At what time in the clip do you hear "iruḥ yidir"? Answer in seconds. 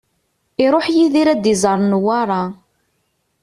0.63-1.27